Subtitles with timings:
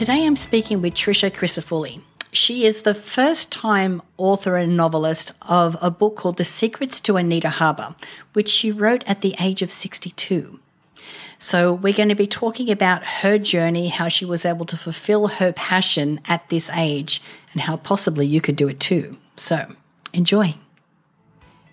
[0.00, 2.00] Today I'm speaking with Trisha Crisafulli.
[2.32, 7.18] She is the first time author and novelist of a book called The Secrets to
[7.18, 7.94] Oneida Harbor,
[8.32, 10.58] which she wrote at the age of 62.
[11.36, 15.28] So, we're going to be talking about her journey, how she was able to fulfill
[15.28, 17.20] her passion at this age,
[17.52, 19.18] and how possibly you could do it too.
[19.36, 19.70] So,
[20.14, 20.54] enjoy.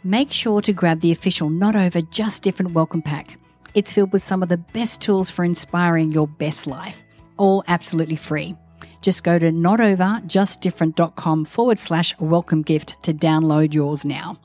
[0.03, 3.39] Make sure to grab the official Not Over Just Different welcome pack.
[3.73, 7.04] It's filled with some of the best tools for inspiring your best life,
[7.37, 8.55] all absolutely free.
[9.01, 14.39] Just go to notoverjustdifferent.com forward slash welcome gift to download yours now.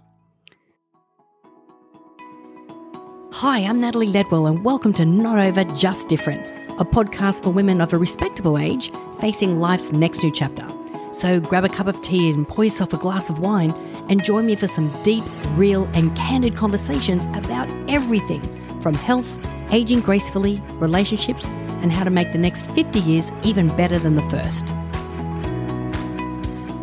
[3.32, 6.46] Hi, I'm Natalie Ledwell, and welcome to Not Over Just Different,
[6.78, 10.68] a podcast for women of a respectable age facing life's next new chapter.
[11.12, 13.73] So grab a cup of tea and pour yourself a glass of wine
[14.09, 15.24] and join me for some deep,
[15.56, 18.43] real, and candid conversations about everything
[18.80, 19.40] from health,
[19.70, 21.48] aging gracefully, relationships,
[21.82, 24.73] and how to make the next 50 years even better than the first.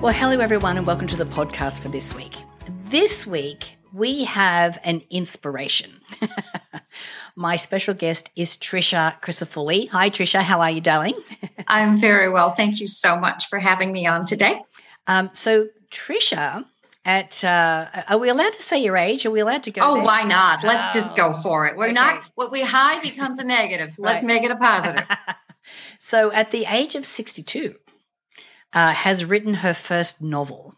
[0.01, 2.35] Well, hello, everyone, and welcome to the podcast for this week.
[2.89, 5.99] This week, we have an inspiration.
[7.35, 9.89] My special guest is Tricia Crisafulli.
[9.89, 10.41] Hi, Trisha.
[10.41, 11.15] How are you, darling?
[11.67, 12.49] I'm very well.
[12.49, 14.61] Thank you so much for having me on today.
[15.07, 16.65] Um, so, Tricia,
[17.05, 19.25] at uh, are we allowed to say your age?
[19.25, 19.81] Are we allowed to go?
[19.83, 20.03] Oh, there?
[20.03, 20.63] why not?
[20.63, 21.77] Let's oh, just go for it.
[21.77, 21.93] We're okay.
[21.93, 23.91] not what we hide becomes a negative.
[23.91, 24.13] So right.
[24.13, 25.05] let's make it a positive.
[25.99, 27.75] so, at the age of sixty-two,
[28.73, 30.75] uh, has written her first novel.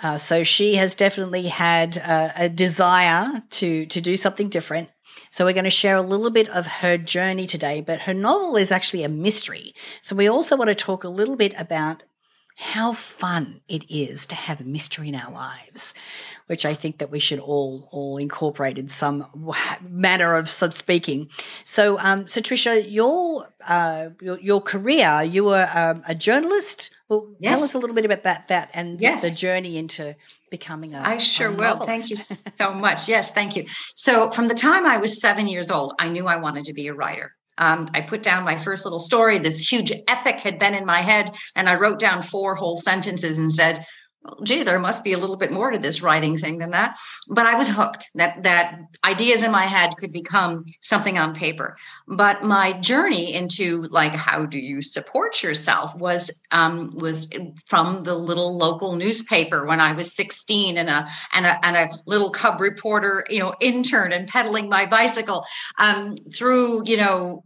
[0.00, 4.90] Uh, so she has definitely had uh, a desire to to do something different.
[5.30, 8.56] So we're going to share a little bit of her journey today, but her novel
[8.56, 9.74] is actually a mystery.
[10.00, 12.04] So we also want to talk a little bit about
[12.60, 15.94] how fun it is to have a mystery in our lives,
[16.48, 19.26] which I think that we should all all incorporate in some
[19.80, 21.28] manner of sub speaking.
[21.62, 26.90] So, um, so Tricia, your, uh, your your career, you were um, a journalist.
[27.08, 27.54] Well, yes.
[27.54, 29.22] tell us a little bit about that that and yes.
[29.22, 30.16] the journey into
[30.50, 31.00] becoming a.
[31.00, 31.76] I sure a will.
[31.76, 33.08] Thank you so much.
[33.08, 33.66] Yes, thank you.
[33.94, 36.88] So, from the time I was seven years old, I knew I wanted to be
[36.88, 37.36] a writer.
[37.58, 39.38] Um, I put down my first little story.
[39.38, 43.38] This huge epic had been in my head, and I wrote down four whole sentences
[43.38, 43.84] and said,
[44.22, 46.98] well, gee, there must be a little bit more to this writing thing than that.
[47.28, 51.76] But I was hooked that that ideas in my head could become something on paper.
[52.08, 57.30] But my journey into like how do you support yourself was um, was
[57.66, 61.88] from the little local newspaper when I was 16 and a and a and a
[62.06, 65.44] little cub reporter, you know, intern and pedaling my bicycle
[65.78, 67.44] um, through, you know,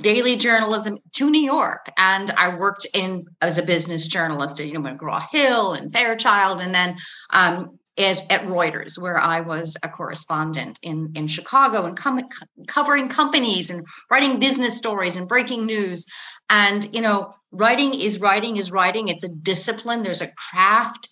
[0.00, 1.90] daily journalism to New York.
[1.96, 6.60] And I worked in as a business journalist at you know McGraw Hill and Fairchild,
[6.60, 6.96] and then
[7.30, 12.28] um, as at Reuters, where I was a correspondent in in Chicago and com-
[12.66, 16.06] covering companies and writing business stories and breaking news.
[16.48, 19.08] And you know, writing is writing is writing.
[19.08, 20.02] It's a discipline.
[20.02, 21.08] There's a craft.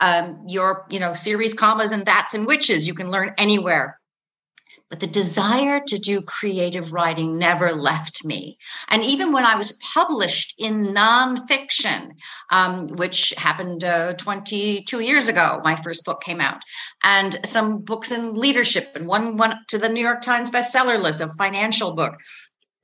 [0.00, 4.00] Um, your you know series commas and that's and witches you can learn anywhere
[4.92, 8.58] but the desire to do creative writing never left me.
[8.88, 12.10] And even when I was published in nonfiction,
[12.50, 16.60] um, which happened uh, 22 years ago, my first book came out,
[17.02, 21.22] and some books in leadership, and one went to the New York Times bestseller list,
[21.22, 22.20] a financial book.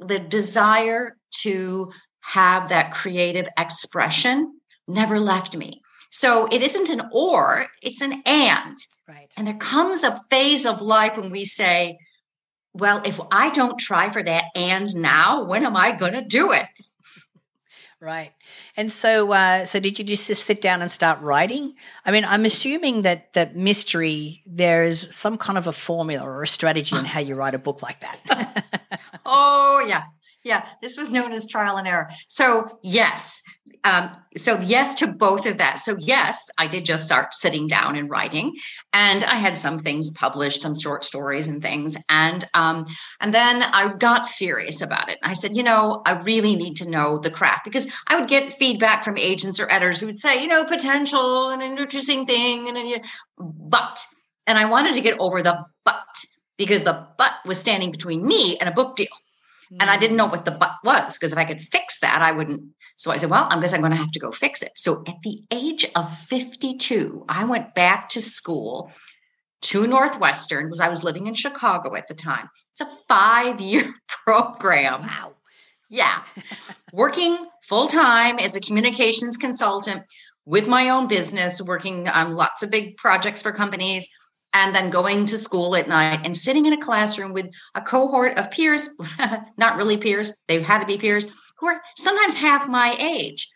[0.01, 5.83] The desire to have that creative expression never left me.
[6.11, 8.77] So it isn't an or, it's an and.
[9.07, 9.33] Right.
[9.37, 11.99] And there comes a phase of life when we say,
[12.75, 16.53] well, if I don't try for that and now, when am I going to do
[16.53, 16.67] it?
[18.01, 18.31] Right.
[18.77, 21.75] And so, uh, so did you just sit down and start writing?
[22.05, 26.45] I mean, I'm assuming that that mystery there is some kind of a formula or
[26.45, 29.01] a strategy in how you write a book like that.
[29.27, 30.05] oh yeah,
[30.45, 30.65] yeah.
[30.81, 32.09] This was known as trial and error.
[32.29, 33.43] So yes,
[33.85, 35.81] um, so yes to both of that.
[35.81, 38.55] So yes, I did just start sitting down and writing,
[38.93, 42.85] and I had some things published, some short stories and things, and um,
[43.21, 45.19] and then I got serious about it.
[45.23, 48.53] I said, you know, I really need to know the craft because I would get
[48.53, 52.69] feedback from agents or editors who would say, you know, potential and an interesting thing,
[52.69, 53.05] and, and
[53.39, 54.05] but,
[54.47, 56.05] and I wanted to get over the but
[56.57, 59.09] because the but was standing between me and a book deal.
[59.81, 60.33] And I didn't know mm.
[60.33, 62.63] what the but was because if I could fix that, I wouldn't.
[62.97, 64.73] So I said, well, I guess I'm going to have to go fix it.
[64.77, 68.91] So at the age of 52, I went back to school
[69.61, 72.49] to Northwestern because I was living in Chicago at the time.
[72.73, 75.03] It's a five year program.
[75.03, 75.35] Wow.
[75.91, 76.23] Yeah.
[76.93, 80.03] working full time as a communications consultant
[80.45, 84.09] with my own business, working on lots of big projects for companies
[84.53, 88.39] and then going to school at night and sitting in a classroom with a cohort
[88.39, 88.91] of peers,
[89.57, 93.49] not really peers, they had to be peers, who are sometimes half my age,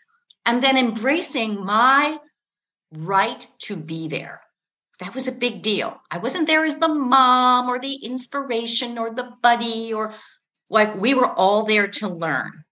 [0.45, 2.17] and then embracing my
[2.91, 4.41] right to be there.
[4.99, 5.99] That was a big deal.
[6.11, 10.13] I wasn't there as the mom or the inspiration or the buddy or
[10.69, 12.63] like we were all there to learn.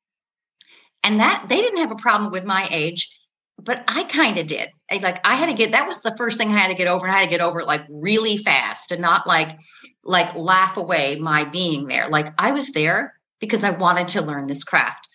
[1.03, 3.19] And that they didn't have a problem with my age,
[3.63, 4.69] but I kind of did.
[4.89, 6.87] I, like I had to get that was the first thing I had to get
[6.87, 9.57] over, and I had to get over it like really fast and not like
[10.03, 12.09] like laugh away my being there.
[12.09, 15.07] Like I was there because I wanted to learn this craft.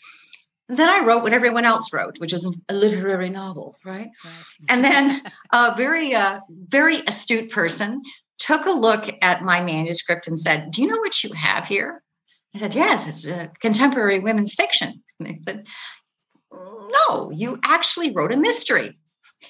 [0.69, 4.09] then I wrote what everyone else wrote, which was a literary novel, right?
[4.25, 4.45] right.
[4.69, 5.23] And then
[5.53, 8.03] a very, uh, very astute person
[8.39, 12.03] took a look at my manuscript and said, "Do you know what you have here?"
[12.55, 15.67] I said, "Yes, it's a contemporary women's fiction." And they said,
[16.88, 18.99] "No, you actually wrote a mystery."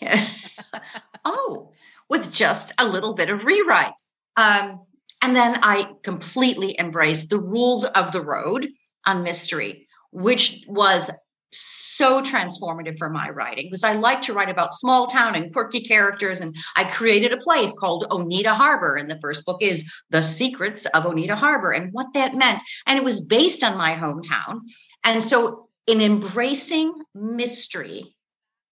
[1.25, 1.73] oh,
[2.09, 3.94] with just a little bit of rewrite.
[4.37, 4.87] Um,
[5.23, 8.69] and then I completely embraced the rules of the road
[9.06, 11.11] on mystery, which was
[11.53, 15.81] so transformative for my writing because I like to write about small town and quirky
[15.81, 16.41] characters.
[16.41, 18.97] And I created a place called Oneida Harbor.
[18.97, 22.62] And the first book is The Secrets of Oneida Harbor and what that meant.
[22.87, 24.61] And it was based on my hometown.
[25.05, 28.17] And so, in embracing mystery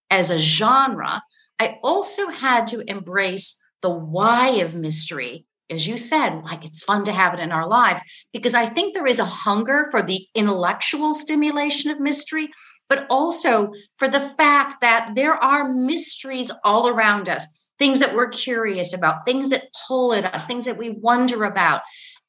[0.09, 1.21] as a genre,
[1.59, 7.03] I also had to embrace the why of mystery as you said, like it's fun
[7.05, 10.25] to have it in our lives because I think there is a hunger for the
[10.35, 12.49] intellectual stimulation of mystery,
[12.87, 18.29] but also for the fact that there are mysteries all around us, things that we're
[18.29, 21.81] curious about, things that pull at us, things that we wonder about.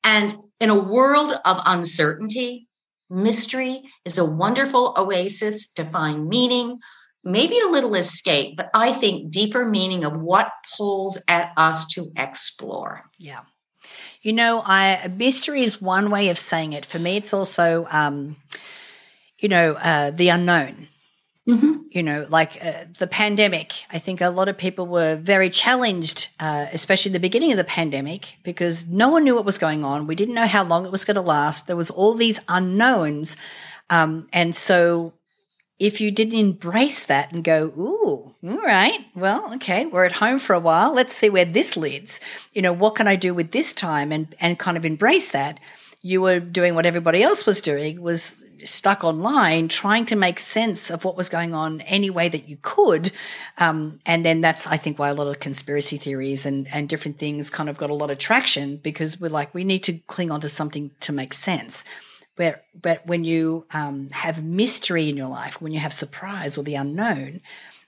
[0.02, 2.68] And in a world of uncertainty,
[3.10, 6.78] mystery is a wonderful oasis to find meaning,
[7.24, 12.12] maybe a little escape, but I think deeper meaning of what pulls at us to
[12.16, 13.02] explore.
[13.18, 13.40] Yeah.
[14.22, 16.84] You know, I mystery is one way of saying it.
[16.84, 18.36] For me, it's also, um,
[19.38, 20.88] you know, uh, the unknown.
[21.48, 21.82] Mm-hmm.
[21.90, 23.72] You know, like uh, the pandemic.
[23.92, 27.64] I think a lot of people were very challenged, uh, especially the beginning of the
[27.64, 30.08] pandemic, because no one knew what was going on.
[30.08, 31.68] We didn't know how long it was going to last.
[31.68, 33.36] There was all these unknowns,
[33.90, 35.12] um, and so
[35.78, 40.38] if you didn't embrace that and go, ooh, all right, well, okay, we're at home
[40.38, 40.92] for a while.
[40.92, 42.18] Let's see where this leads.
[42.54, 45.60] You know, what can I do with this time and, and kind of embrace that?
[46.06, 50.90] You were doing what everybody else was doing, was stuck online trying to make sense
[50.90, 53.10] of what was going on any way that you could.
[53.58, 57.18] Um, and then that's, I think, why a lot of conspiracy theories and, and different
[57.18, 60.30] things kind of got a lot of traction because we're like, we need to cling
[60.30, 61.84] on to something to make sense.
[62.36, 66.64] But, but when you um, have mystery in your life, when you have surprise or
[66.64, 67.40] the unknown,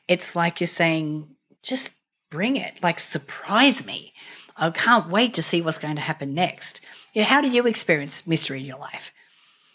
[0.06, 1.28] it's like you're saying,
[1.62, 1.92] just
[2.30, 4.12] bring it, like surprise me.
[4.56, 6.80] I can't wait to see what's going to happen next.
[7.14, 9.12] You know, how do you experience mystery in your life?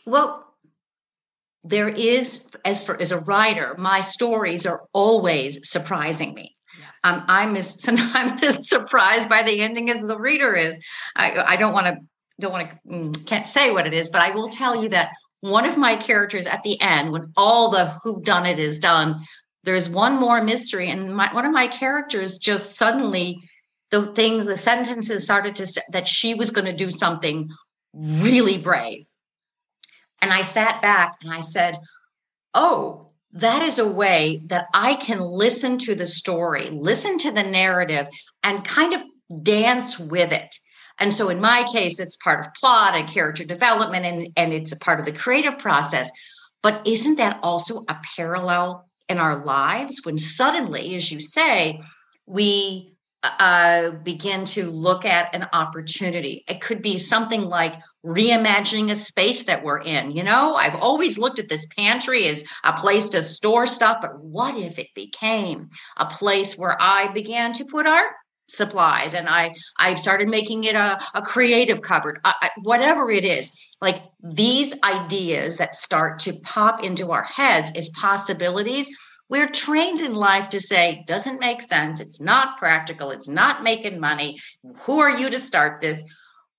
[0.05, 0.45] Well,
[1.63, 6.55] there is, as for as a writer, my stories are always surprising me.
[7.03, 10.77] Um, I'm as sometimes as surprised by the ending as the reader is.
[11.15, 11.97] I, I don't want to
[12.39, 15.11] don't want to mm, can't say what it is, but I will tell you that
[15.41, 19.23] one of my characters at the end, when all the who done it is done,
[19.63, 23.39] there's one more mystery, and my, one of my characters just suddenly
[23.93, 27.49] the things, the sentences started to that she was going to do something
[27.93, 29.05] really brave,
[30.21, 31.77] and I sat back and I said,
[32.53, 37.41] "Oh." That is a way that I can listen to the story, listen to the
[37.41, 38.07] narrative,
[38.43, 39.01] and kind of
[39.41, 40.55] dance with it
[40.99, 44.71] and so in my case, it's part of plot and character development and, and it's
[44.71, 46.09] a part of the creative process.
[46.61, 51.81] But isn't that also a parallel in our lives when suddenly, as you say,
[52.25, 52.92] we
[53.23, 56.43] uh, begin to look at an opportunity.
[56.47, 57.75] It could be something like
[58.05, 60.11] reimagining a space that we're in.
[60.11, 64.19] You know, I've always looked at this pantry as a place to store stuff, but
[64.19, 68.11] what if it became a place where I began to put art
[68.49, 73.23] supplies and i i started making it a, a creative cupboard I, I, whatever it
[73.23, 73.51] is
[73.81, 78.91] like these ideas that start to pop into our heads as possibilities
[79.33, 81.99] we're trained in life to say doesn't make sense.
[81.99, 83.09] It's not practical.
[83.09, 84.39] It's not making money.
[84.81, 86.05] Who are you to start this?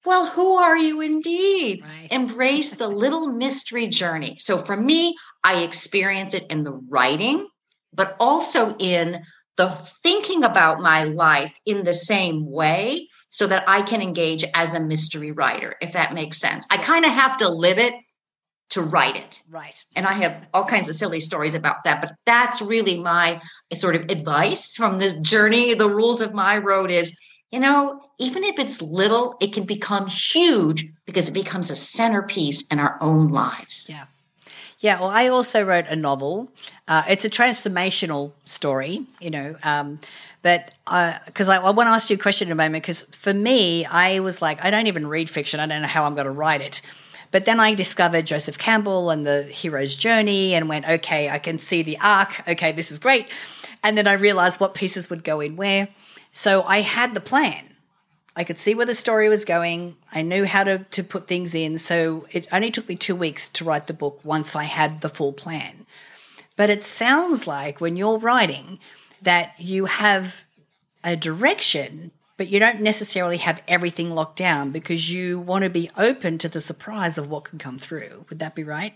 [0.05, 1.85] Well who are you indeed?
[1.85, 2.11] Right.
[2.11, 4.39] embrace the little mystery journey.
[4.41, 5.15] So for me
[5.45, 7.47] i experience it in the writing
[7.93, 9.23] but also in
[9.57, 9.69] the
[10.03, 14.81] thinking about my life in the same way so that I can engage as a
[14.81, 16.67] mystery writer, if that makes sense.
[16.71, 17.95] I kind of have to live it
[18.75, 19.41] to write it.
[19.51, 19.75] Right.
[19.97, 23.41] And I have all kinds of silly stories about that, but that's really my
[23.73, 25.75] sort of advice from the journey.
[25.75, 27.19] The rules of my road is,
[27.51, 32.67] you know, even if it's little, it can become huge because it becomes a centerpiece
[32.69, 33.89] in our own lives.
[33.89, 34.07] Yeah.
[34.81, 36.51] Yeah, well, I also wrote a novel.
[36.87, 39.57] Uh, it's a transformational story, you know.
[39.63, 39.99] Um,
[40.43, 40.75] but
[41.25, 43.87] because I, I want to ask you a question in a moment, because for me,
[43.87, 45.59] I was like, I don't even read fiction.
[45.59, 46.83] I don't know how I'm going to write it.
[47.35, 51.59] But then I discovered Joseph Campbell and the hero's journey and went, okay, I can
[51.59, 52.49] see the arc.
[52.49, 53.27] Okay, this is great.
[53.83, 55.89] And then I realized what pieces would go in where.
[56.31, 57.75] So I had the plan.
[58.37, 59.97] I could see where the story was going.
[60.13, 61.77] I knew how to, to put things in.
[61.79, 65.09] So it only took me two weeks to write the book once I had the
[65.09, 65.87] full plan.
[66.55, 68.79] But it sounds like when you're writing
[69.21, 70.45] that you have
[71.03, 75.91] a direction, but you don't necessarily have everything locked down because you want to be
[75.97, 78.27] open to the surprise of what can come through.
[78.29, 78.95] Would that be right?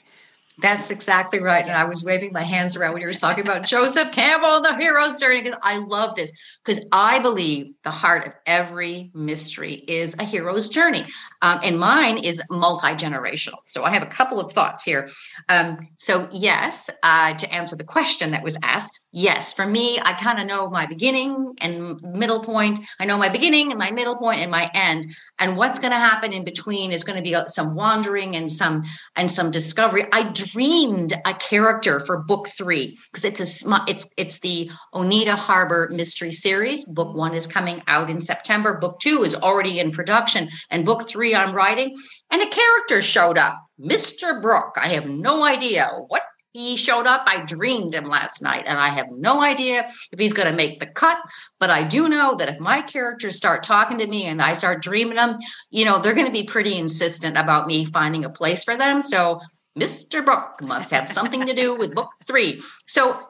[0.60, 1.64] That's exactly right.
[1.64, 4.64] And I was waving my hands around when you were talking about Joseph Campbell, and
[4.64, 6.32] the hero's journey, because I love this.
[6.64, 11.04] Because I believe the heart of every mystery is a hero's journey.
[11.42, 13.58] Um, and mine is multi generational.
[13.64, 15.08] So I have a couple of thoughts here.
[15.48, 20.12] Um, so, yes, uh, to answer the question that was asked, yes, for me, I
[20.14, 22.80] kind of know my beginning and middle point.
[23.00, 25.06] I know my beginning and my middle point and my end.
[25.38, 28.50] And what's going to happen in between is going to be uh, some wandering and
[28.50, 28.82] some
[29.16, 30.04] and some discovery.
[30.12, 35.88] I dreamed a character for book three because it's a it's it's the Oneida Harbor
[35.92, 36.86] mystery series.
[36.86, 38.78] Book one is coming out in September.
[38.78, 41.96] Book two is already in production, and book three I'm writing.
[42.30, 44.40] And a character showed up, Mr.
[44.42, 44.76] Brook.
[44.76, 47.24] I have no idea what he showed up.
[47.26, 50.80] I dreamed him last night, and I have no idea if he's going to make
[50.80, 51.18] the cut.
[51.58, 54.82] But I do know that if my characters start talking to me and I start
[54.82, 55.38] dreaming them,
[55.70, 59.02] you know, they're going to be pretty insistent about me finding a place for them.
[59.02, 59.40] So
[59.78, 60.24] Mr.
[60.24, 62.60] Brooke must have something to do with book three.
[62.86, 63.20] So,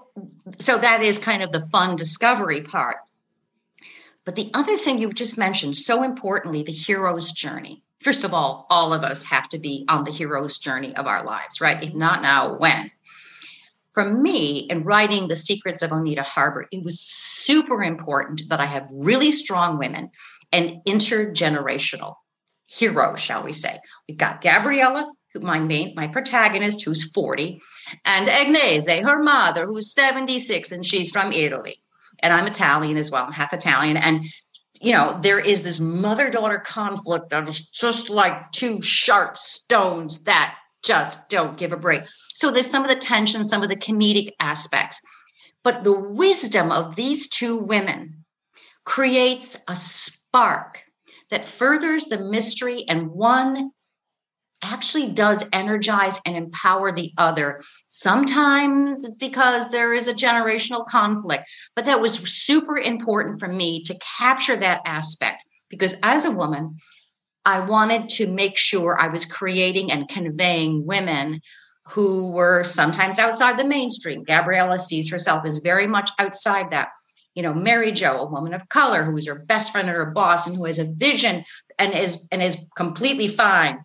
[0.59, 2.99] so that is kind of the fun discovery part.
[4.25, 7.83] But the other thing you just mentioned, so importantly, the hero's journey.
[8.01, 11.25] First of all, all of us have to be on the hero's journey of our
[11.25, 11.83] lives, right?
[11.83, 12.91] If not now, when?
[13.99, 18.67] For me, in writing The Secrets of Oneida Harbor, it was super important that I
[18.67, 20.11] have really strong women
[20.53, 22.15] and intergenerational
[22.67, 23.81] heroes, shall we say.
[24.09, 27.61] We've got Gabriella, who my main, my protagonist, who's 40,
[28.05, 31.79] and Agnese, her mother, who's 76, and she's from Italy.
[32.21, 33.25] And I'm Italian as well.
[33.25, 33.97] I'm half Italian.
[33.97, 34.27] And
[34.81, 40.21] you know, there is this mother daughter conflict that is just like two sharp stones
[40.21, 42.03] that just don't give a break.
[42.35, 45.01] So there's some of the tension, some of the comedic aspects.
[45.65, 48.25] But the wisdom of these two women
[48.85, 50.85] creates a spark
[51.31, 53.71] that furthers the mystery, and one
[54.63, 57.61] actually does energize and empower the other.
[57.87, 61.45] Sometimes because there is a generational conflict,
[61.77, 66.77] but that was super important for me to capture that aspect because as a woman,
[67.49, 71.41] I wanted to make sure I was creating and conveying women
[71.87, 74.23] who were sometimes outside the mainstream.
[74.23, 76.91] Gabriella sees herself as very much outside that.
[77.35, 80.11] You know, Mary Jo, a woman of color who is her best friend and her
[80.11, 81.43] boss and who has a vision
[81.79, 83.79] and is and is completely fine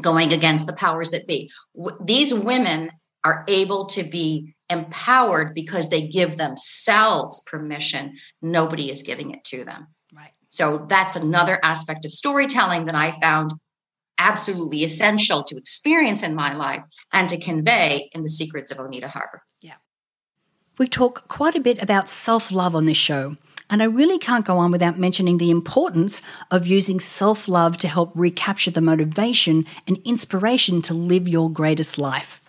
[0.00, 1.50] going against the powers that be.
[1.76, 2.92] W- these women
[3.24, 8.18] are able to be empowered because they give themselves permission.
[8.40, 9.88] Nobody is giving it to them.
[10.14, 10.32] Right.
[10.48, 13.52] So that's another aspect of storytelling that I found
[14.18, 19.08] absolutely essential to experience in my life and to convey in the secrets of Oneida
[19.08, 19.42] Harbor.
[19.60, 19.74] Yeah.
[20.78, 23.36] We talk quite a bit about self love on this show.
[23.70, 27.88] And I really can't go on without mentioning the importance of using self love to
[27.88, 32.40] help recapture the motivation and inspiration to live your greatest life.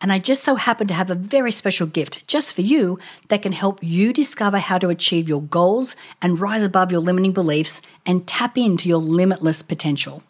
[0.00, 3.42] And I just so happen to have a very special gift just for you that
[3.42, 7.82] can help you discover how to achieve your goals and rise above your limiting beliefs
[8.06, 10.22] and tap into your limitless potential.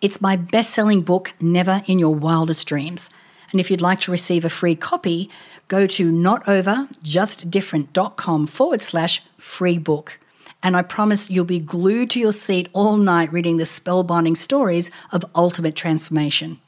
[0.00, 3.10] It's my best selling book, Never in Your Wildest Dreams.
[3.50, 5.28] And if you'd like to receive a free copy,
[5.66, 10.20] go to notoverjustdifferent.com forward slash free book.
[10.62, 14.92] And I promise you'll be glued to your seat all night reading the spellbinding stories
[15.10, 16.60] of ultimate transformation.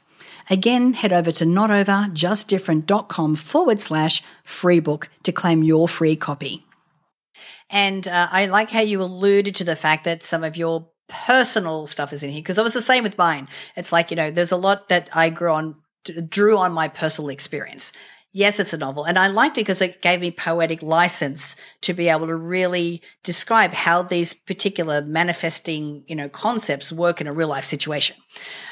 [0.49, 6.65] Again, head over to notoverjustdifferent.com forward slash free book to claim your free copy.
[7.69, 11.87] And uh, I like how you alluded to the fact that some of your personal
[11.87, 13.47] stuff is in here because it was the same with mine.
[13.75, 15.75] It's like, you know, there's a lot that I grew on,
[16.29, 17.91] drew on my personal experience.
[18.35, 19.03] Yes, it's a novel.
[19.03, 23.03] And I liked it because it gave me poetic license to be able to really
[23.21, 28.15] describe how these particular manifesting, you know, concepts work in a real life situation.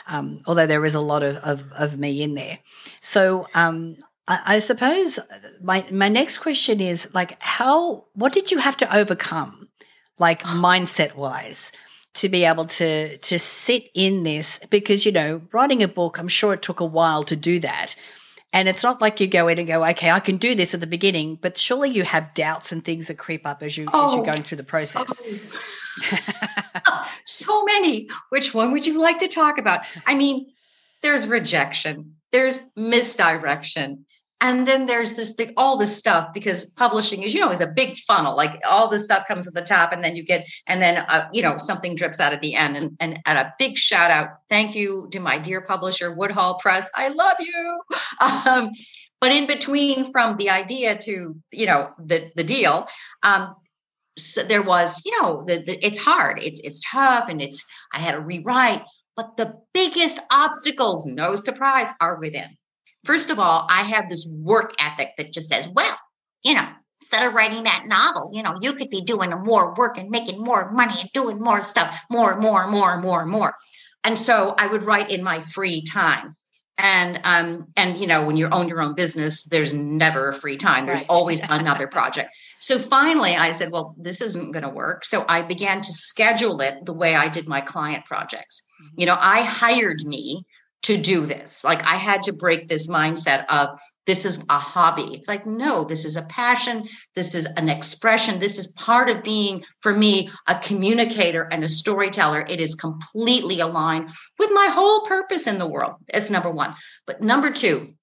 [0.07, 2.57] Um, although there is a lot of, of, of me in there.
[3.01, 5.19] So, um, I, I suppose
[5.61, 9.69] my, my next question is like, how, what did you have to overcome,
[10.17, 11.71] like mindset wise?
[12.13, 16.27] to be able to to sit in this because you know writing a book i'm
[16.27, 17.95] sure it took a while to do that
[18.53, 20.81] And it's not like you go in and go, okay, I can do this at
[20.81, 24.07] the beginning, but surely you have doubts and things that creep up as you oh.
[24.07, 24.25] as you're oh.
[24.25, 25.21] going through the process.
[26.87, 27.07] Oh.
[27.25, 28.09] so many.
[28.29, 29.81] Which one would you like to talk about?
[30.05, 30.51] I mean,
[31.01, 34.05] there's rejection, there's misdirection,
[34.41, 37.67] and then there's this thing, all this stuff because publishing is you know is a
[37.67, 38.35] big funnel.
[38.35, 41.29] Like all this stuff comes at the top and then you get and then uh,
[41.31, 42.75] you know something drips out at the end.
[42.75, 46.91] And, and at a big shout out thank you to my dear publisher woodhall press.
[46.95, 47.81] I love you.
[48.45, 48.71] Um,
[49.19, 52.87] but in between from the idea to you know the the deal
[53.23, 53.55] um,
[54.17, 56.41] so there was you know the, the, it's hard.
[56.41, 58.83] It's it's tough and it's i had to rewrite
[59.15, 62.57] but the biggest obstacles no surprise are within
[63.03, 65.97] First of all, I have this work ethic that just says, well,
[66.43, 66.67] you know,
[66.99, 70.43] instead of writing that novel, you know, you could be doing more work and making
[70.43, 73.55] more money and doing more stuff, more, and more, and more, and more, and more.
[74.03, 76.35] And so I would write in my free time.
[76.77, 80.57] And um, and you know, when you own your own business, there's never a free
[80.57, 80.87] time.
[80.87, 81.09] There's right.
[81.09, 82.31] always another project.
[82.59, 85.03] So finally, I said, well, this isn't going to work.
[85.03, 88.61] So I began to schedule it the way I did my client projects.
[88.81, 88.99] Mm-hmm.
[89.01, 90.45] You know, I hired me
[90.83, 91.63] to do this.
[91.63, 95.13] Like I had to break this mindset of this is a hobby.
[95.13, 96.87] It's like, no, this is a passion.
[97.15, 98.39] This is an expression.
[98.39, 102.43] This is part of being, for me, a communicator and a storyteller.
[102.49, 104.09] It is completely aligned
[104.39, 105.95] with my whole purpose in the world.
[106.07, 106.73] It's number one.
[107.05, 107.93] But number two,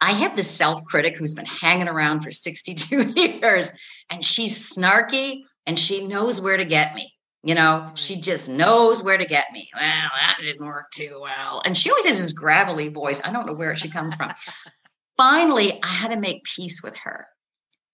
[0.00, 3.72] I have this self critic who's been hanging around for 62 years,
[4.10, 7.13] and she's snarky and she knows where to get me.
[7.44, 9.68] You know, she just knows where to get me.
[9.78, 9.82] Well,
[10.18, 11.60] that didn't work too well.
[11.66, 13.20] And she always has this gravelly voice.
[13.22, 14.32] I don't know where she comes from.
[15.18, 17.26] Finally, I had to make peace with her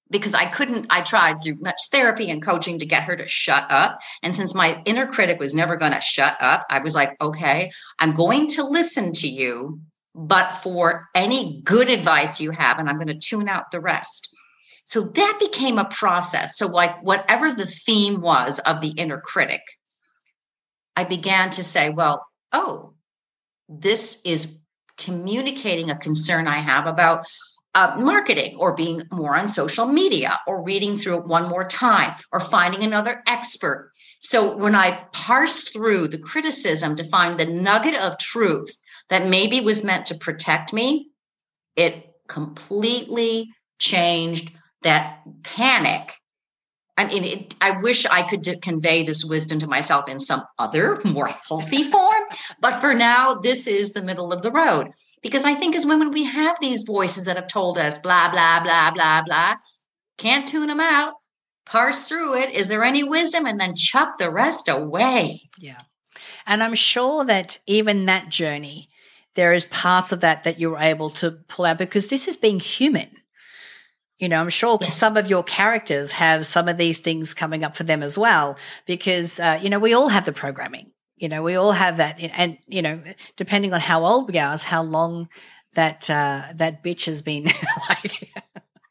[0.08, 3.66] because I couldn't, I tried through much therapy and coaching to get her to shut
[3.70, 3.98] up.
[4.22, 7.72] And since my inner critic was never going to shut up, I was like, okay,
[7.98, 9.80] I'm going to listen to you,
[10.14, 14.32] but for any good advice you have, and I'm going to tune out the rest.
[14.90, 16.58] So that became a process.
[16.58, 19.62] So, like, whatever the theme was of the inner critic,
[20.96, 22.94] I began to say, well, oh,
[23.68, 24.58] this is
[24.98, 27.24] communicating a concern I have about
[27.76, 32.16] uh, marketing or being more on social media or reading through it one more time
[32.32, 33.92] or finding another expert.
[34.18, 39.60] So when I parsed through the criticism to find the nugget of truth that maybe
[39.60, 41.10] was meant to protect me,
[41.76, 44.50] it completely changed
[44.82, 46.12] that panic
[47.00, 50.42] I mean, it, I wish I could d- convey this wisdom to myself in some
[50.58, 52.22] other, more healthy form.
[52.60, 54.88] But for now, this is the middle of the road.
[55.22, 58.62] Because I think as women, we have these voices that have told us blah, blah,
[58.62, 59.54] blah, blah, blah.
[60.18, 61.14] Can't tune them out,
[61.64, 62.50] parse through it.
[62.50, 63.46] Is there any wisdom?
[63.46, 65.48] And then chuck the rest away.
[65.58, 65.78] Yeah.
[66.46, 68.90] And I'm sure that even that journey,
[69.36, 72.60] there is parts of that that you're able to pull out because this is being
[72.60, 73.08] human
[74.20, 74.96] you know, I'm sure yes.
[74.96, 78.56] some of your characters have some of these things coming up for them as well,
[78.86, 80.92] because, uh, you know, we all have the programming.
[81.16, 82.20] You know, we all have that.
[82.20, 83.02] And, you know,
[83.36, 85.28] depending on how old we are, is how long
[85.72, 87.44] that, uh, that bitch has been
[87.88, 88.30] like.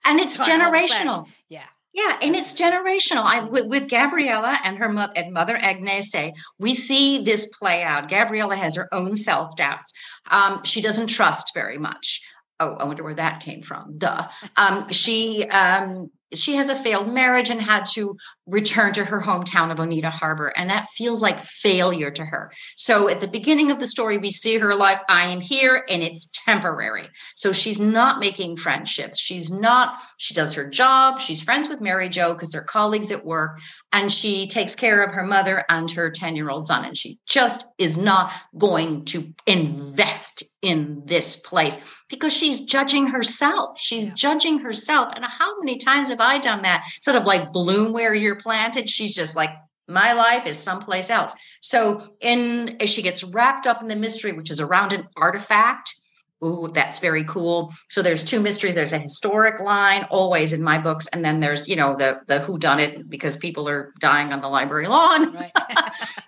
[0.03, 1.27] and it's generational.
[1.47, 1.65] Yeah.
[1.91, 3.23] Yeah, and it's generational.
[3.23, 8.09] I with, with Gabriella and her mother and mother Agnese, we see this play out.
[8.09, 9.91] Gabriella has her own self doubts.
[10.29, 12.21] Um, she doesn't trust very much
[12.59, 13.93] oh, I wonder where that came from.
[13.93, 14.27] Duh.
[14.57, 19.71] Um, she um, she has a failed marriage and had to return to her hometown
[19.71, 20.53] of Oneida Harbor.
[20.55, 22.51] And that feels like failure to her.
[22.75, 26.03] So at the beginning of the story, we see her like, I am here and
[26.03, 27.07] it's temporary.
[27.35, 29.19] So she's not making friendships.
[29.19, 31.19] She's not, she does her job.
[31.19, 33.59] She's friends with Mary Jo because they're colleagues at work.
[33.91, 36.85] And she takes care of her mother and her 10 year old son.
[36.85, 43.79] And she just is not going to invest in this place because she's judging herself.
[43.79, 44.13] She's yeah.
[44.13, 45.13] judging herself.
[45.15, 46.83] And how many times have I done that?
[46.95, 49.51] Instead of like bloom where you're planted, she's just like,
[49.89, 51.35] my life is someplace else.
[51.61, 55.95] So in as she gets wrapped up in the mystery, which is around an artifact.
[56.41, 57.73] Ooh, that's very cool.
[57.89, 58.73] So there's two mysteries.
[58.73, 62.39] There's a historic line always in my books, and then there's you know the the
[62.39, 65.33] who done it because people are dying on the library lawn.
[65.33, 65.51] Right.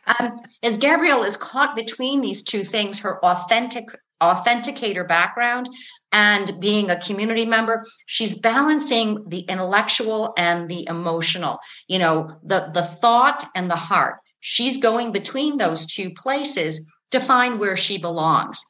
[0.20, 3.86] um, as Gabrielle is caught between these two things, her authentic
[4.22, 5.68] authenticator background
[6.12, 12.70] and being a community member she's balancing the intellectual and the emotional you know the
[12.74, 17.98] the thought and the heart she's going between those two places to find where she
[17.98, 18.64] belongs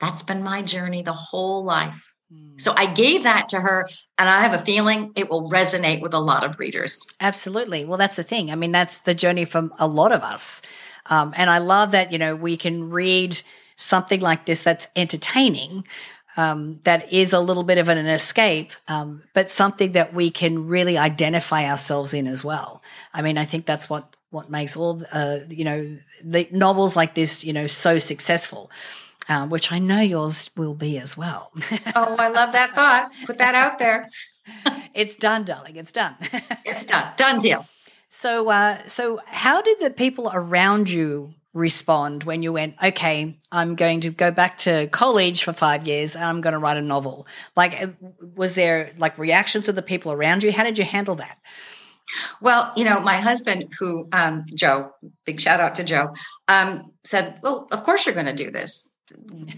[0.00, 2.56] that's been my journey the whole life hmm.
[2.56, 6.14] so I gave that to her, and I have a feeling it will resonate with
[6.14, 7.04] a lot of readers.
[7.20, 7.84] Absolutely.
[7.84, 8.50] Well, that's the thing.
[8.50, 10.62] I mean, that's the journey from a lot of us.
[11.06, 13.40] Um, and I love that, you know, we can read
[13.80, 15.84] something like this that's entertaining
[16.36, 20.68] um, that is a little bit of an escape, um, but something that we can
[20.68, 22.82] really identify ourselves in as well.
[23.12, 27.14] I mean, I think that's what what makes all uh, you know the novels like
[27.14, 28.70] this you know so successful.
[29.28, 31.52] Uh, which I know yours will be as well.
[31.94, 33.12] oh, I love that thought.
[33.26, 34.08] Put that out there.
[34.92, 35.76] it's done, darling.
[35.76, 36.16] It's done.
[36.64, 37.12] it's done.
[37.16, 37.68] Done deal.
[38.08, 43.74] So, uh, so how did the people around you respond when you went, okay, I'm
[43.74, 46.82] going to go back to college for five years and I'm going to write a
[46.82, 47.26] novel?
[47.56, 47.88] Like, uh,
[48.36, 50.52] was there like reactions of the people around you?
[50.52, 51.38] How did you handle that?
[52.40, 54.90] Well, you know, my husband, who, um, Joe,
[55.24, 56.14] big shout out to Joe,
[56.48, 58.92] um, said, Well, of course you're going to do this.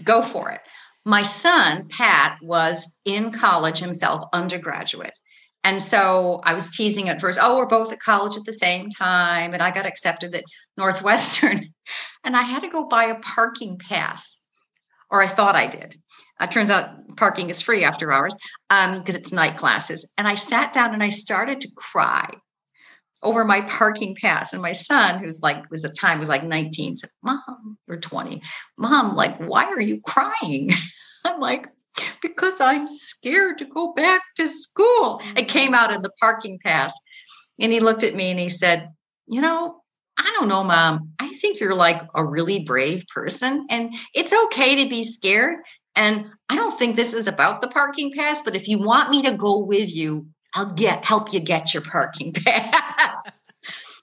[0.03, 0.61] Go for it.
[1.05, 5.13] My son, Pat, was in college himself, undergraduate.
[5.63, 8.89] And so I was teasing at first, oh, we're both at college at the same
[8.89, 9.53] time.
[9.53, 10.43] And I got accepted at
[10.77, 11.69] Northwestern.
[12.25, 14.39] And I had to go buy a parking pass,
[15.11, 15.97] or I thought I did.
[16.39, 18.33] It turns out parking is free after hours
[18.69, 20.09] because um, it's night classes.
[20.17, 22.29] And I sat down and I started to cry
[23.23, 24.53] over my parking pass.
[24.53, 28.41] And my son, who's like, was the time was like 19, said, Mom, or 20,
[28.77, 30.69] Mom, like, why are you crying?
[31.25, 31.67] I'm like,
[32.21, 35.21] because I'm scared to go back to school.
[35.35, 36.93] I came out in the parking pass.
[37.59, 38.89] And he looked at me and he said,
[39.27, 39.81] You know,
[40.17, 41.13] I don't know, mom.
[41.19, 45.57] I think you're like a really brave person, and it's okay to be scared.
[45.95, 49.21] And I don't think this is about the parking pass, but if you want me
[49.23, 53.43] to go with you, I'll get help you get your parking pass.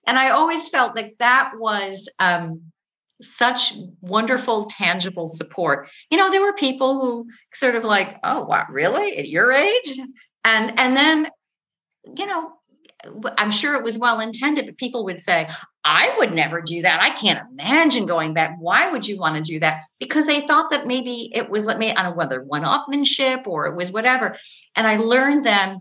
[0.06, 2.72] and I always felt like that was um,
[3.20, 5.88] such wonderful, tangible support.
[6.10, 9.16] You know, there were people who sort of like, oh, what, really?
[9.16, 9.98] At your age?
[9.98, 10.10] Mm-hmm.
[10.44, 11.28] And and then,
[12.16, 12.52] you know,
[13.38, 15.48] I'm sure it was well intended, but people would say,
[15.84, 17.00] I would never do that.
[17.00, 18.56] I can't imagine going back.
[18.58, 19.82] Why would you want to do that?
[19.98, 23.46] Because they thought that maybe it was, let me, I don't know whether one upmanship
[23.46, 24.36] or it was whatever.
[24.76, 25.80] And I learned then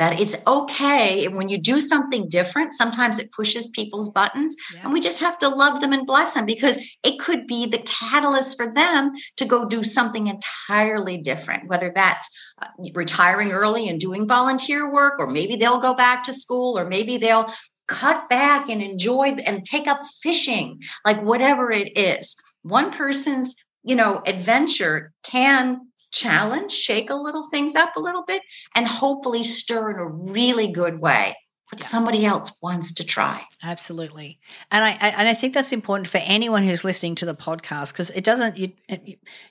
[0.00, 4.80] that it's okay when you do something different sometimes it pushes people's buttons yeah.
[4.82, 7.84] and we just have to love them and bless them because it could be the
[7.84, 12.28] catalyst for them to go do something entirely different whether that's
[12.62, 16.86] uh, retiring early and doing volunteer work or maybe they'll go back to school or
[16.86, 17.46] maybe they'll
[17.86, 23.94] cut back and enjoy and take up fishing like whatever it is one person's you
[23.94, 28.42] know adventure can challenge, shake a little things up a little bit,
[28.74, 31.36] and hopefully stir in a really good way.
[31.70, 33.44] But somebody else wants to try.
[33.62, 34.40] Absolutely,
[34.72, 37.92] and I, I, and I think that's important for anyone who's listening to the podcast
[37.92, 38.56] because it doesn't.
[38.56, 38.72] You,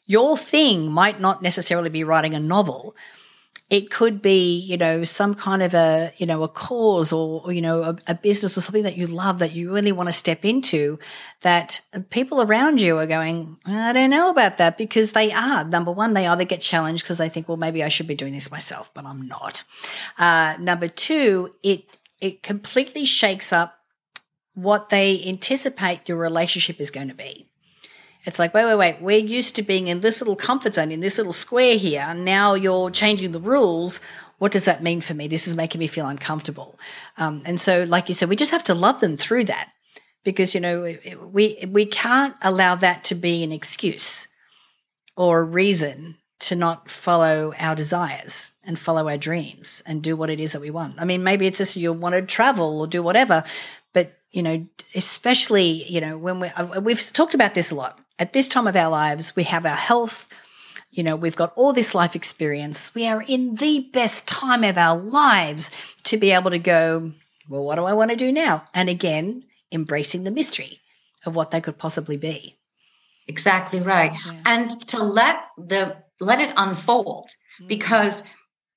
[0.06, 2.94] your thing might not necessarily be writing a novel,
[3.70, 7.52] it could be you know some kind of a you know a cause or, or
[7.52, 10.14] you know a, a, business or something that you love that you really want to
[10.14, 10.98] step into
[11.42, 15.92] that people around you are going i don't know about that because they are number
[15.92, 18.52] one they either get challenged because they think well maybe i should be doing this
[18.52, 19.64] myself but i'm not.
[20.18, 21.84] Uh, number two it
[22.20, 23.80] it completely shakes up
[24.54, 27.49] what they anticipate your relationship is going to be
[28.26, 29.02] it's like, wait, wait, wait.
[29.02, 32.14] We're used to being in this little comfort zone, in this little square here.
[32.14, 34.02] Now you're changing the rules.
[34.40, 35.28] What does that mean for me?
[35.28, 36.78] This is making me feel uncomfortable.
[37.18, 39.70] Um, and so, like you said, we just have to love them through that
[40.24, 40.96] because, you know,
[41.32, 44.28] we, we can't allow that to be an excuse
[45.16, 50.30] or a reason to not follow our desires and follow our dreams and do what
[50.30, 50.96] it is that we want.
[51.00, 53.44] I mean, maybe it's just you want to travel or do whatever,
[53.94, 58.00] but you know, especially you know when we uh, we've talked about this a lot
[58.20, 60.28] at this time of our lives, we have our health,
[60.92, 62.94] you know, we've got all this life experience.
[62.94, 65.72] We are in the best time of our lives
[66.04, 67.14] to be able to go,
[67.48, 68.66] well, what do I want to do now?
[68.74, 70.82] And again, embracing the mystery
[71.26, 72.58] of what they could possibly be.
[73.28, 74.14] Exactly right.
[74.26, 74.42] Yeah.
[74.46, 77.68] And to let the let it unfold mm-hmm.
[77.68, 78.28] because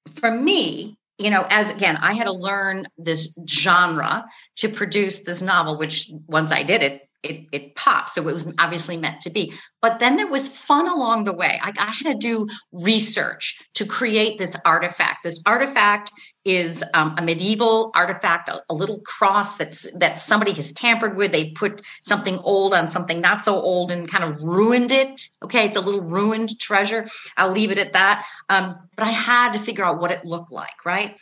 [0.08, 4.24] for me, you know, as again, I had to learn this genre
[4.56, 8.10] to produce this novel, which once I did it, it, it popped.
[8.10, 9.52] So it was obviously meant to be.
[9.80, 11.60] But then there was fun along the way.
[11.62, 15.24] I, I, had to do research to create this artifact.
[15.24, 16.10] This artifact
[16.44, 21.32] is um, a medieval artifact, a, a, little cross that's that somebody has tampered with.
[21.32, 25.28] They put something old on something not so old and kind of ruined it.
[25.42, 27.06] Okay, it's a little ruined treasure.
[27.36, 28.26] I'll leave it at that.
[28.48, 31.16] Um, but I had to figure out what it looked like, right?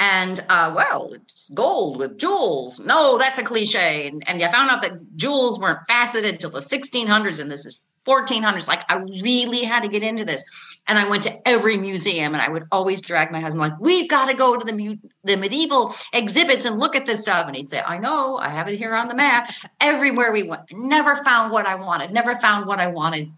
[0.00, 2.78] And uh, well, it's gold with jewels.
[2.78, 4.06] No, that's a cliche.
[4.06, 7.88] And, and you found out that jewels weren't faceted till the 1600s, and this is
[8.06, 8.68] 1400s.
[8.68, 10.44] Like I really had to get into this,
[10.86, 14.08] and I went to every museum, and I would always drag my husband like, "We've
[14.08, 17.56] got to go to the mu- the medieval exhibits and look at this stuff." And
[17.56, 21.16] he'd say, "I know, I have it here on the map." Everywhere we went, never
[21.16, 22.12] found what I wanted.
[22.12, 23.30] Never found what I wanted.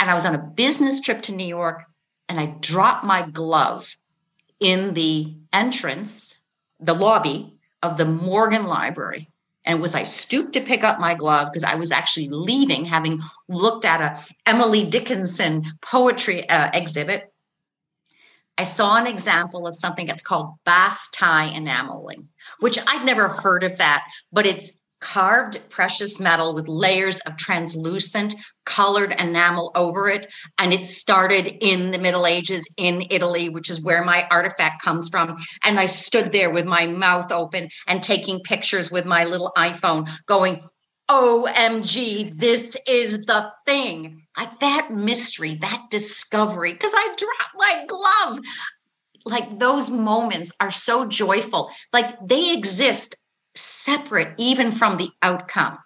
[0.00, 1.84] And I was on a business trip to New York
[2.28, 3.96] and I dropped my glove
[4.62, 6.40] in the entrance,
[6.78, 9.28] the lobby of the Morgan Library.
[9.64, 13.20] And was I stooped to pick up my glove because I was actually leaving, having
[13.48, 17.32] looked at a Emily Dickinson poetry uh, exhibit.
[18.58, 22.28] I saw an example of something that's called basse-taille enameling,
[22.60, 28.34] which I'd never heard of that, but it's carved precious metal with layers of translucent
[28.64, 30.26] colored enamel over it.
[30.58, 35.08] And it started in the Middle Ages in Italy, which is where my artifact comes
[35.08, 35.36] from.
[35.64, 40.08] And I stood there with my mouth open and taking pictures with my little iPhone,
[40.26, 40.62] going,
[41.10, 44.22] OMG, this is the thing.
[44.38, 48.38] Like that mystery, that discovery, because I dropped my glove.
[49.24, 51.70] Like those moments are so joyful.
[51.92, 53.14] Like they exist
[53.54, 55.78] separate even from the outcome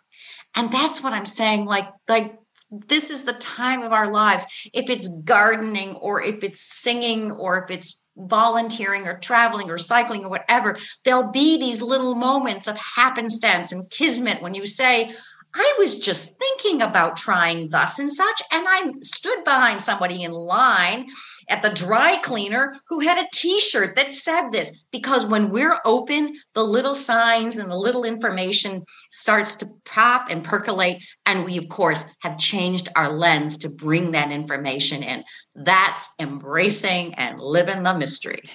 [0.55, 2.39] and that's what i'm saying like like
[2.71, 7.63] this is the time of our lives if it's gardening or if it's singing or
[7.63, 12.77] if it's volunteering or traveling or cycling or whatever there'll be these little moments of
[12.77, 15.15] happenstance and kismet when you say
[15.59, 18.43] I was just thinking about trying thus and such.
[18.53, 21.07] And I stood behind somebody in line
[21.49, 24.85] at the dry cleaner who had a t shirt that said this.
[24.91, 30.45] Because when we're open, the little signs and the little information starts to pop and
[30.45, 31.03] percolate.
[31.25, 35.25] And we, of course, have changed our lens to bring that information in.
[35.55, 38.43] That's embracing and living the mystery.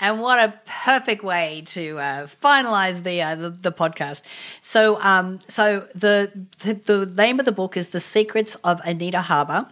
[0.00, 4.22] And what a perfect way to uh, finalize the, uh, the, the podcast.
[4.60, 6.30] So, um, so the,
[6.60, 9.66] the, the name of the book is "The Secrets of Oneida Harbor."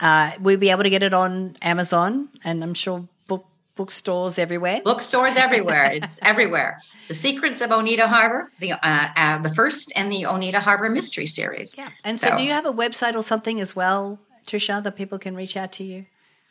[0.00, 4.80] Uh, we'll be able to get it on Amazon, and I'm sure book bookstores everywhere.
[4.84, 5.90] Bookstores everywhere.
[5.92, 6.78] it's everywhere.
[7.08, 8.78] The Secrets of Oneida Harbor, the uh,
[9.16, 11.76] uh, the first and the Oneida Harbor Mystery Series.
[11.78, 11.90] Yeah.
[12.04, 15.18] And so, so, do you have a website or something as well, Trisha, that people
[15.18, 16.06] can reach out to you?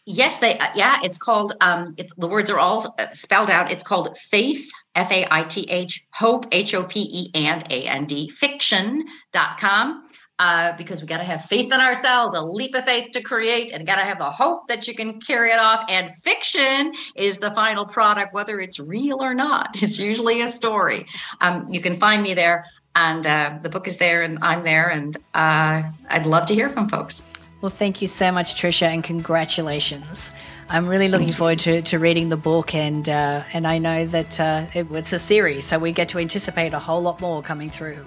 [0.05, 0.57] Yes, they.
[0.57, 1.53] Uh, yeah, it's called.
[1.61, 3.71] Um, it's, the words are all uh, spelled out.
[3.71, 7.87] It's called Faith, F A I T H, Hope, H O P E, and A
[7.87, 10.03] N D, fiction.com.
[10.37, 13.71] Uh, because we got to have faith in ourselves, a leap of faith to create,
[13.71, 15.85] and got to have the hope that you can carry it off.
[15.87, 19.77] And fiction is the final product, whether it's real or not.
[19.81, 21.05] It's usually a story.
[21.39, 24.89] Um, you can find me there, and uh, the book is there, and I'm there,
[24.89, 27.31] and uh, I'd love to hear from folks.
[27.61, 30.33] Well, thank you so much, Trisha, and congratulations.
[30.69, 34.39] I'm really looking forward to, to reading the book, and uh, and I know that
[34.39, 37.69] uh, it, it's a series, so we get to anticipate a whole lot more coming
[37.69, 38.05] through.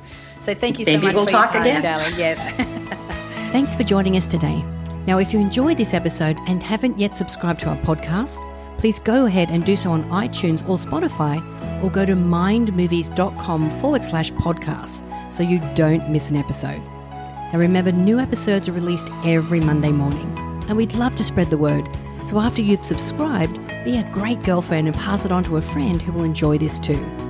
[0.48, 1.82] So thank you so Maybe much we'll for talk your time, again.
[1.82, 2.12] darling.
[2.16, 2.40] Yes.
[3.52, 4.64] Thanks for joining us today.
[5.06, 8.38] Now, if you enjoyed this episode and haven't yet subscribed to our podcast,
[8.78, 11.36] please go ahead and do so on iTunes or Spotify,
[11.84, 16.80] or go to mindmovies.com forward slash podcast so you don't miss an episode.
[17.52, 20.34] Now remember, new episodes are released every Monday morning,
[20.66, 21.86] and we'd love to spread the word.
[22.24, 26.00] So after you've subscribed, be a great girlfriend and pass it on to a friend
[26.00, 27.27] who will enjoy this too.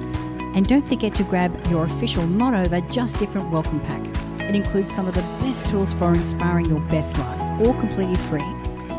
[0.58, 4.02] And don't forget to grab your official Not Over, Just Different welcome pack.
[4.40, 8.42] It includes some of the best tools for inspiring your best life, all completely free.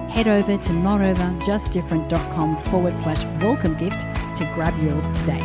[0.09, 3.99] Head over to notoverjustdifferent.com forward slash welcome gift
[4.37, 5.41] to grab yours today.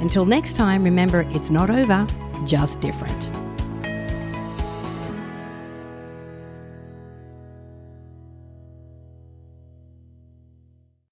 [0.00, 2.04] Until next time, remember it's not over,
[2.44, 3.37] just different.